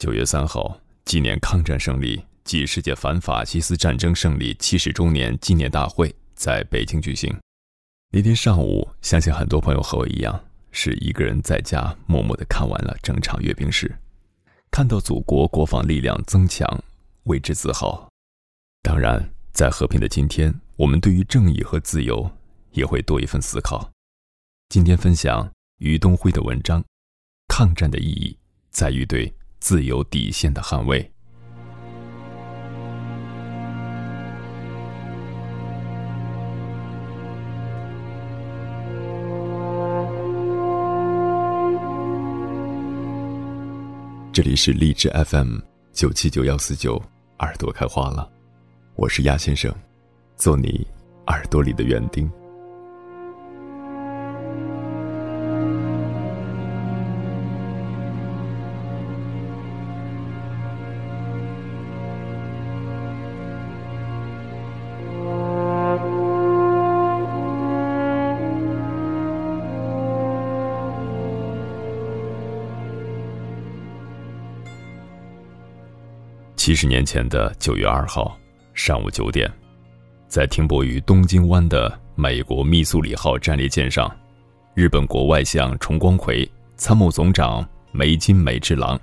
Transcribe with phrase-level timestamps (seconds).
[0.00, 7.30] 九月三号，纪念抗战胜利暨世界反法西斯战争胜利七十周年纪念大会在北京举行。
[8.10, 10.42] 那天上午，相信很多朋友和我一样，
[10.72, 13.94] 是一个人在家默默的看完了整场阅兵式，
[14.70, 16.66] 看到祖国国防力量增强，
[17.24, 18.08] 为之自豪。
[18.80, 22.30] 当然，在和平的今天，我们对于正义和自由
[22.72, 23.90] 也会多一份思考。
[24.70, 26.82] 今天分享于东辉的文章：
[27.48, 28.38] 抗战的意义
[28.70, 29.30] 在于对。
[29.60, 31.08] 自由底线的捍卫。
[44.32, 45.58] 这里是荔枝 FM
[45.92, 47.00] 九七九幺四九，
[47.40, 48.26] 耳朵开花了，
[48.94, 49.70] 我是鸭先生，
[50.36, 50.86] 做你
[51.26, 52.30] 耳朵里的园丁。
[76.70, 78.38] 七十年前的九月二号
[78.74, 79.52] 上午九点，
[80.28, 84.08] 在停泊于东京湾的美国密苏里号战列舰上，
[84.74, 88.96] 日本国外相重光葵、参谋总长梅津美治郎，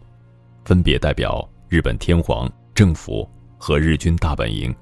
[0.63, 4.73] 分别代表日本天皇政府和日军大本营，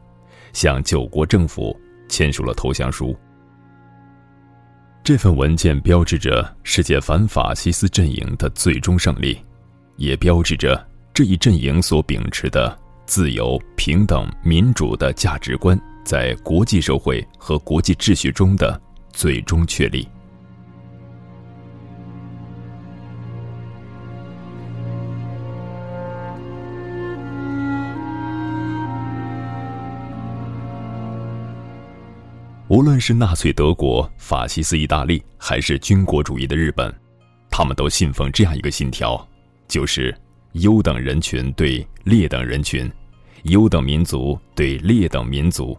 [0.54, 1.76] 向九国政府
[2.08, 3.18] 签署了投降书。
[5.04, 9.44] 这份文件标志着世界反法西斯阵营的最终胜利，
[9.96, 10.80] 也标志着。
[11.16, 18.78] 这一阵营所秉持的自由、平等、民主的价值观，在国际社会和国际秩序中的
[19.14, 20.06] 最终确立。
[32.68, 36.94] 无论是纳粹德国、法西斯意大利，还是军国主义的日本，
[37.50, 39.26] 他们都信奉这样一个信条，
[39.66, 40.14] 就是。
[40.56, 42.90] 优等人群对劣等人群，
[43.44, 45.78] 优等民族对劣等民族，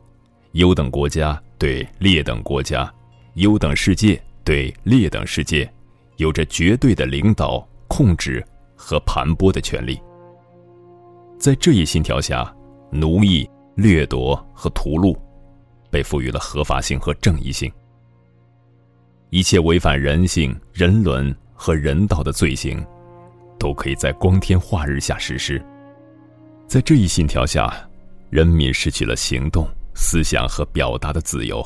[0.52, 2.92] 优等国家对劣等国家，
[3.34, 5.70] 优等世界对劣等世界，
[6.18, 9.98] 有着绝对的领导、控制和盘剥的权利。
[11.38, 12.54] 在这一信条下，
[12.90, 15.16] 奴役、掠夺和屠戮
[15.90, 17.72] 被赋予了合法性和正义性。
[19.30, 22.84] 一切违反人性、人伦和人道的罪行。
[23.58, 25.62] 都可以在光天化日下实施。
[26.66, 27.72] 在这一信条下，
[28.30, 31.64] 人民失去了行动、思想和表达的自由，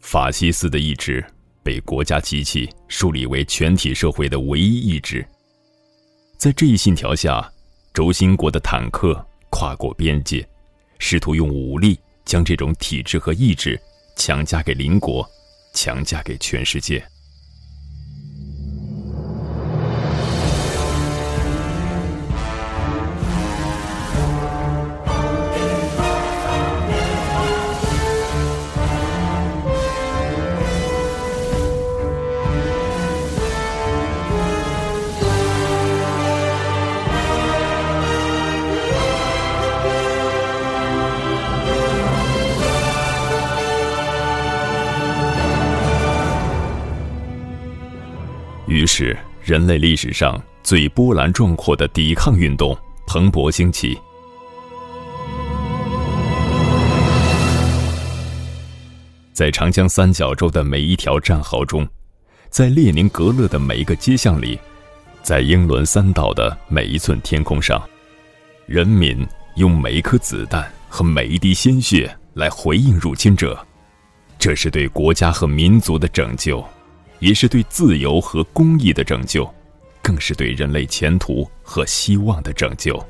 [0.00, 1.24] 法西斯的意志
[1.62, 5.26] 被国家机器树立为全体社会的唯一意志。
[6.38, 7.52] 在这一信条下，
[7.92, 10.48] 轴心国的坦克跨过边界，
[10.98, 13.80] 试图用武力将这种体制和意志
[14.16, 15.28] 强加给邻国，
[15.74, 17.04] 强加给全世界。
[48.82, 52.76] 于是，人类历史上最波澜壮阔的抵抗运动
[53.06, 53.96] 蓬勃兴起。
[59.32, 61.88] 在长江三角洲的每一条战壕中，
[62.50, 64.58] 在列宁格勒的每一个街巷里，
[65.22, 67.80] 在英伦三岛的每一寸天空上，
[68.66, 73.64] 人民用每一颗子弹和每一滴鲜血来回应入侵者，
[74.40, 76.66] 这是对国家和民族的拯救。
[77.22, 79.48] 也是对自由和公益的拯救，
[80.02, 83.00] 更是对人类前途和希望的拯救。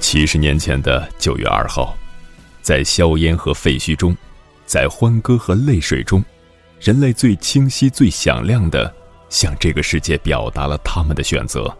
[0.00, 1.96] 七十年前的九月二号，
[2.62, 4.16] 在硝烟和废墟中，
[4.66, 6.20] 在欢歌和泪水中，
[6.80, 8.92] 人类最清晰、最响亮的。
[9.28, 11.74] 向这个世界表达了他们的选择。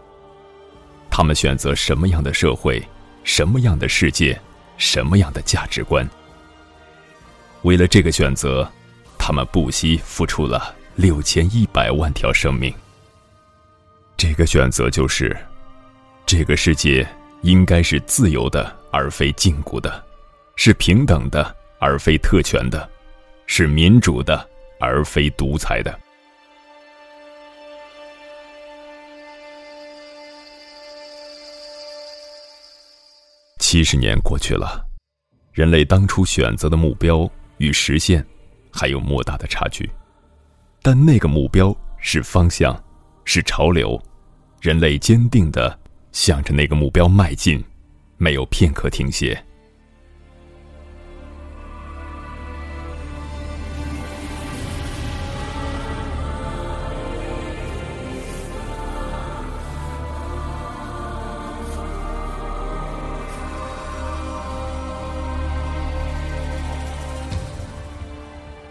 [1.09, 2.81] 他们选择什么样的社会，
[3.23, 4.39] 什么样的世界，
[4.77, 6.07] 什么样的价值观。
[7.63, 8.69] 为了这个选择，
[9.17, 12.73] 他们不惜付出了六千一百万条生命。
[14.15, 15.35] 这个选择就是：
[16.25, 17.07] 这个世界
[17.41, 19.91] 应该是自由的，而非禁锢的；
[20.55, 22.87] 是平等的，而非特权的；
[23.47, 24.47] 是民主的，
[24.79, 25.99] 而非独裁的。
[33.77, 34.83] 七十年过去了，
[35.53, 37.29] 人类当初选择的目标
[37.59, 38.25] 与实现
[38.71, 39.87] 还有莫大的差距，
[40.81, 42.75] 但那个目标是方向，
[43.23, 44.01] 是潮流，
[44.61, 45.79] 人类坚定的
[46.11, 47.63] 向着那个目标迈进，
[48.17, 49.39] 没有片刻停歇。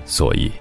[0.06, 0.53] 所以，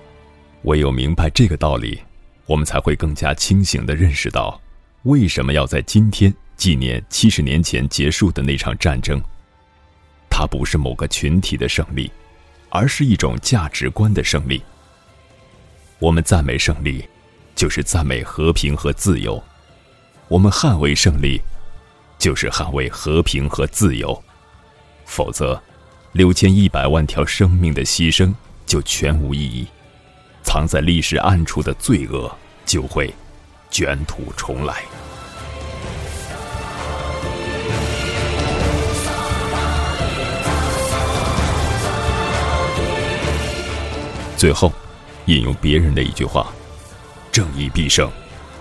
[0.63, 2.01] 唯有明白这个道理，
[2.47, 4.59] 我们才会更加清醒的认识到，
[5.03, 9.21] 为什么要在今天纪念七十年前结束的那场战争。
[10.29, 12.11] 它不是某个群体的胜利，
[12.69, 14.61] 而是一种价值观的胜利。
[15.99, 17.05] 我们赞美胜利，
[17.55, 19.41] 就是赞美和平和自由；
[20.27, 21.39] 我们捍卫胜利，
[22.17, 24.23] 就是捍卫和平和自由。
[25.05, 25.61] 否则，
[26.13, 28.33] 六千一百万条生命的牺牲。
[28.65, 29.67] 就全无意义，
[30.43, 32.29] 藏在历史暗处的罪恶
[32.65, 33.13] 就会
[33.69, 34.83] 卷土重来。
[44.37, 44.71] 最后，
[45.25, 46.53] 引用别人的一句话
[47.31, 48.11] ：“正义必胜，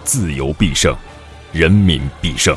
[0.04, 0.96] 自由必胜，
[1.52, 2.56] 人民必胜。”